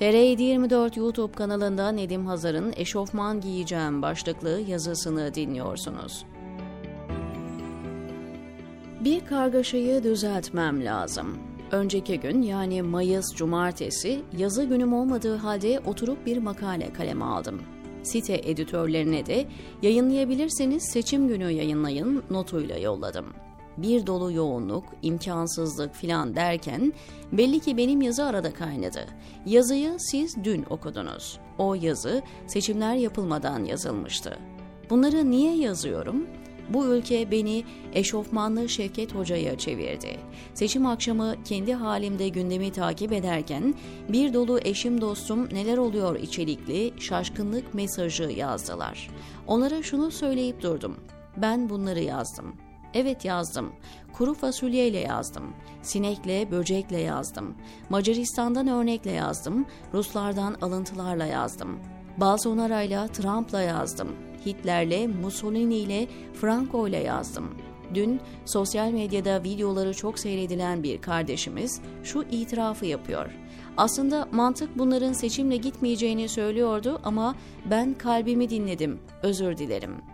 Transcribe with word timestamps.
TR724 0.00 0.98
YouTube 0.98 1.32
kanalında 1.32 1.92
Nedim 1.92 2.26
Hazar'ın 2.26 2.72
Eşofman 2.76 3.40
Giyeceğim 3.40 4.02
başlıklı 4.02 4.60
yazısını 4.68 5.34
dinliyorsunuz. 5.34 6.24
Bir 9.00 9.26
kargaşayı 9.26 10.02
düzeltmem 10.02 10.84
lazım. 10.84 11.38
Önceki 11.70 12.20
gün 12.20 12.42
yani 12.42 12.82
Mayıs 12.82 13.34
Cumartesi 13.34 14.22
yazı 14.38 14.64
günüm 14.64 14.92
olmadığı 14.92 15.36
halde 15.36 15.80
oturup 15.86 16.26
bir 16.26 16.38
makale 16.38 16.92
kaleme 16.92 17.24
aldım. 17.24 17.62
Site 18.02 18.40
editörlerine 18.44 19.26
de 19.26 19.46
yayınlayabilirseniz 19.82 20.82
seçim 20.92 21.28
günü 21.28 21.50
yayınlayın 21.50 22.22
notuyla 22.30 22.78
yolladım 22.78 23.43
bir 23.76 24.06
dolu 24.06 24.32
yoğunluk, 24.32 24.84
imkansızlık 25.02 25.94
filan 25.94 26.36
derken 26.36 26.92
belli 27.32 27.60
ki 27.60 27.76
benim 27.76 28.02
yazı 28.02 28.24
arada 28.24 28.54
kaynadı. 28.54 29.06
Yazıyı 29.46 29.96
siz 29.98 30.44
dün 30.44 30.64
okudunuz. 30.70 31.38
O 31.58 31.74
yazı 31.74 32.22
seçimler 32.46 32.94
yapılmadan 32.94 33.64
yazılmıştı. 33.64 34.38
Bunları 34.90 35.30
niye 35.30 35.56
yazıyorum? 35.56 36.26
Bu 36.68 36.86
ülke 36.86 37.30
beni 37.30 37.64
eşofmanlı 37.92 38.68
Şevket 38.68 39.14
Hoca'ya 39.14 39.58
çevirdi. 39.58 40.18
Seçim 40.54 40.86
akşamı 40.86 41.34
kendi 41.44 41.74
halimde 41.74 42.28
gündemi 42.28 42.72
takip 42.72 43.12
ederken 43.12 43.74
bir 44.08 44.34
dolu 44.34 44.60
eşim 44.64 45.00
dostum 45.00 45.48
neler 45.54 45.78
oluyor 45.78 46.16
içerikli 46.16 46.92
şaşkınlık 47.00 47.74
mesajı 47.74 48.22
yazdılar. 48.24 49.10
Onlara 49.46 49.82
şunu 49.82 50.10
söyleyip 50.10 50.62
durdum. 50.62 50.96
Ben 51.36 51.70
bunları 51.70 52.00
yazdım. 52.00 52.54
Evet 52.94 53.24
yazdım. 53.24 53.72
Kuru 54.12 54.34
fasulyeyle 54.34 54.98
yazdım. 54.98 55.54
Sinekle, 55.82 56.50
böcekle 56.50 57.00
yazdım. 57.00 57.54
Macaristan'dan 57.90 58.68
örnekle 58.68 59.10
yazdım. 59.10 59.66
Ruslardan 59.94 60.56
alıntılarla 60.62 61.26
yazdım. 61.26 61.78
Bolsonaro'yla, 62.16 63.08
Trump'la 63.08 63.60
yazdım. 63.60 64.08
Hitler'le, 64.46 65.08
Mussolini'yle, 65.22 66.08
Franco'yla 66.40 66.98
yazdım. 66.98 67.50
Dün 67.94 68.20
sosyal 68.44 68.90
medyada 68.90 69.44
videoları 69.44 69.94
çok 69.94 70.18
seyredilen 70.18 70.82
bir 70.82 71.00
kardeşimiz 71.00 71.80
şu 72.04 72.22
itirafı 72.30 72.86
yapıyor. 72.86 73.30
Aslında 73.76 74.28
mantık 74.32 74.78
bunların 74.78 75.12
seçimle 75.12 75.56
gitmeyeceğini 75.56 76.28
söylüyordu 76.28 77.00
ama 77.04 77.34
ben 77.70 77.94
kalbimi 77.94 78.50
dinledim. 78.50 79.00
Özür 79.22 79.56
dilerim.'' 79.56 80.13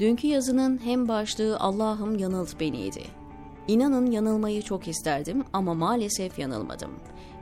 Dünkü 0.00 0.26
yazının 0.26 0.80
hem 0.84 1.08
başlığı 1.08 1.60
Allah'ım 1.60 2.18
yanılt 2.18 2.60
beniydi. 2.60 3.02
İnanın 3.68 4.10
yanılmayı 4.10 4.62
çok 4.62 4.88
isterdim 4.88 5.44
ama 5.52 5.74
maalesef 5.74 6.38
yanılmadım. 6.38 6.90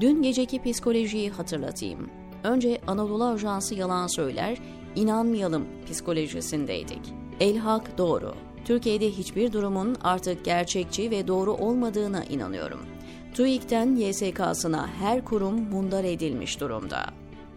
Dün 0.00 0.22
geceki 0.22 0.62
psikolojiyi 0.62 1.30
hatırlatayım. 1.30 2.10
Önce 2.44 2.80
Anadolu 2.86 3.24
Ajansı 3.24 3.74
yalan 3.74 4.06
söyler, 4.06 4.58
inanmayalım 4.96 5.64
psikolojisindeydik. 5.86 7.00
Elhak 7.40 7.98
doğru. 7.98 8.34
Türkiye'de 8.64 9.10
hiçbir 9.10 9.52
durumun 9.52 9.96
artık 10.02 10.44
gerçekçi 10.44 11.10
ve 11.10 11.28
doğru 11.28 11.52
olmadığına 11.52 12.24
inanıyorum. 12.24 12.80
TÜİK'ten 13.34 13.96
YSK'sına 13.96 14.86
her 14.86 15.24
kurum 15.24 15.70
mundar 15.70 16.04
edilmiş 16.04 16.60
durumda. 16.60 17.04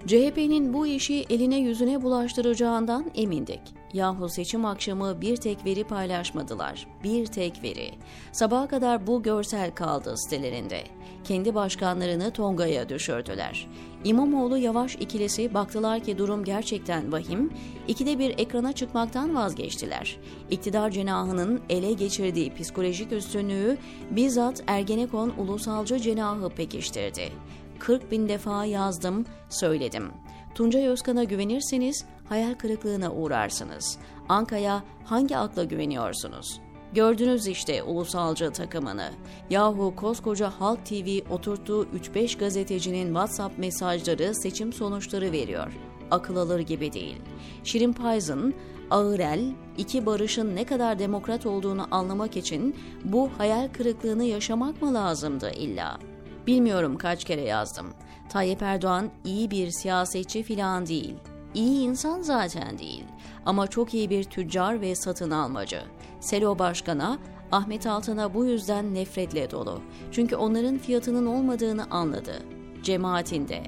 CHP'nin 0.07 0.73
bu 0.73 0.87
işi 0.87 1.25
eline 1.29 1.59
yüzüne 1.59 2.01
bulaştıracağından 2.01 3.11
emindik. 3.15 3.61
Yahu 3.93 4.29
seçim 4.29 4.65
akşamı 4.65 5.21
bir 5.21 5.37
tek 5.37 5.65
veri 5.65 5.83
paylaşmadılar. 5.83 6.87
Bir 7.03 7.25
tek 7.25 7.63
veri. 7.63 7.91
Sabaha 8.31 8.67
kadar 8.67 9.07
bu 9.07 9.23
görsel 9.23 9.71
kaldı 9.71 10.17
sitelerinde. 10.17 10.83
Kendi 11.23 11.55
başkanlarını 11.55 12.31
Tonga'ya 12.31 12.89
düşürdüler. 12.89 13.67
İmamoğlu 14.03 14.57
Yavaş 14.57 14.95
ikilisi 14.95 15.53
baktılar 15.53 15.99
ki 15.99 16.17
durum 16.17 16.43
gerçekten 16.43 17.11
vahim. 17.11 17.53
İkide 17.87 18.19
bir 18.19 18.39
ekrana 18.39 18.73
çıkmaktan 18.73 19.35
vazgeçtiler. 19.35 20.17
İktidar 20.49 20.89
cenahının 20.89 21.61
ele 21.69 21.93
geçirdiği 21.93 22.53
psikolojik 22.53 23.11
üstünlüğü 23.11 23.77
bizzat 24.11 24.63
Ergenekon 24.67 25.33
ulusalcı 25.37 25.99
cenahı 25.99 26.49
pekiştirdi. 26.49 27.31
40 27.79 28.11
bin 28.11 28.29
defa 28.29 28.65
yazdım, 28.65 29.25
söyledim. 29.49 30.11
Tuncay 30.55 30.87
Özkan'a 30.87 31.23
güvenirseniz 31.23 32.05
hayal 32.31 32.53
kırıklığına 32.53 33.11
uğrarsınız. 33.13 33.97
Anka'ya 34.29 34.83
hangi 35.05 35.37
akla 35.37 35.63
güveniyorsunuz? 35.63 36.61
Gördünüz 36.93 37.47
işte 37.47 37.83
ulusalcı 37.83 38.51
takımını. 38.51 39.09
Yahu 39.49 39.95
koskoca 39.95 40.49
Halk 40.49 40.85
TV 40.85 41.33
oturttuğu 41.33 41.85
3-5 41.85 42.37
gazetecinin 42.39 43.05
WhatsApp 43.05 43.57
mesajları 43.57 44.35
seçim 44.35 44.73
sonuçları 44.73 45.31
veriyor. 45.31 45.73
Akıl 46.11 46.35
alır 46.35 46.59
gibi 46.59 46.93
değil. 46.93 47.21
Şirin 47.63 47.93
Payzın, 47.93 48.53
Ağırel, 48.89 49.53
iki 49.77 50.05
barışın 50.05 50.55
ne 50.55 50.65
kadar 50.65 50.99
demokrat 50.99 51.45
olduğunu 51.45 51.87
anlamak 51.91 52.37
için 52.37 52.75
bu 53.03 53.29
hayal 53.37 53.67
kırıklığını 53.67 54.23
yaşamak 54.23 54.81
mı 54.81 54.93
lazımdı 54.93 55.51
illa?'' 55.51 56.11
Bilmiyorum 56.47 56.97
kaç 56.97 57.23
kere 57.23 57.41
yazdım. 57.41 57.93
Tayyip 58.29 58.61
Erdoğan 58.61 59.09
iyi 59.25 59.51
bir 59.51 59.71
siyasetçi 59.71 60.43
filan 60.43 60.85
değil. 60.85 61.15
İyi 61.53 61.79
insan 61.79 62.21
zaten 62.21 62.79
değil. 62.79 63.03
Ama 63.45 63.67
çok 63.67 63.93
iyi 63.93 64.09
bir 64.09 64.23
tüccar 64.23 64.81
ve 64.81 64.95
satın 64.95 65.31
almacı. 65.31 65.81
Selo 66.19 66.59
Başkan'a, 66.59 67.17
Ahmet 67.51 67.87
Altan'a 67.87 68.33
bu 68.33 68.45
yüzden 68.45 68.93
nefretle 68.93 69.51
dolu. 69.51 69.81
Çünkü 70.11 70.35
onların 70.35 70.77
fiyatının 70.77 71.25
olmadığını 71.25 71.85
anladı. 71.91 72.33
Cemaatinde. 72.83 73.63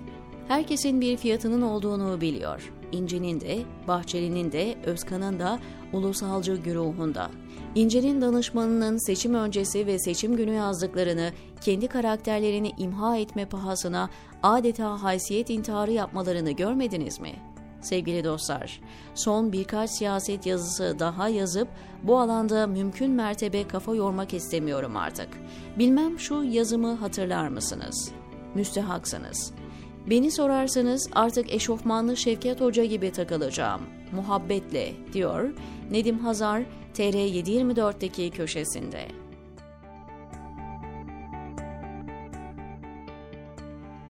Herkesin 0.47 1.01
bir 1.01 1.17
fiyatının 1.17 1.61
olduğunu 1.61 2.21
biliyor. 2.21 2.73
İnci'nin 2.91 3.41
de, 3.41 3.59
Bahçeli'nin 3.87 4.51
de, 4.51 4.75
Özkan'ın 4.85 5.39
da, 5.39 5.59
ulusalcı 5.93 6.55
güruhunda. 6.55 7.29
İnce'nin 7.75 8.21
danışmanının 8.21 9.05
seçim 9.05 9.33
öncesi 9.33 9.87
ve 9.87 9.99
seçim 9.99 10.35
günü 10.35 10.53
yazdıklarını 10.53 11.31
kendi 11.61 11.87
karakterlerini 11.87 12.71
imha 12.77 13.17
etme 13.17 13.45
pahasına 13.45 14.09
adeta 14.43 15.03
haysiyet 15.03 15.49
intiharı 15.49 15.91
yapmalarını 15.91 16.51
görmediniz 16.51 17.19
mi? 17.19 17.52
Sevgili 17.83 18.23
dostlar, 18.23 18.81
son 19.15 19.51
birkaç 19.51 19.89
siyaset 19.89 20.45
yazısı 20.45 20.95
daha 20.99 21.29
yazıp 21.29 21.67
bu 22.03 22.19
alanda 22.19 22.67
mümkün 22.67 23.11
mertebe 23.11 23.67
kafa 23.67 23.95
yormak 23.95 24.33
istemiyorum 24.33 24.97
artık. 24.97 25.29
Bilmem 25.79 26.19
şu 26.19 26.43
yazımı 26.43 26.93
hatırlar 26.93 27.47
mısınız? 27.47 28.11
Müstehaksınız. 28.55 29.53
Beni 30.09 30.31
sorarsanız 30.31 31.09
artık 31.13 31.53
eşofmanlı 31.53 32.17
Şevket 32.17 32.61
Hoca 32.61 32.85
gibi 32.85 33.11
takılacağım. 33.11 33.81
Muhabbetle 34.11 34.93
diyor 35.13 35.53
Nedim 35.91 36.19
Hazar 36.19 36.63
TR724'deki 36.93 38.31
köşesinde. 38.31 39.22